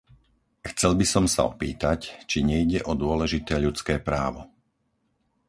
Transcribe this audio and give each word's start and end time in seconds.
Chcel 0.69 0.91
by 0.99 1.05
som 1.13 1.25
sa 1.33 1.41
opýtať, 1.51 1.99
či 2.29 2.37
nejde 2.51 2.79
o 2.91 2.97
dôležité 3.03 3.53
ľudské 3.65 3.95
právo? 4.07 4.41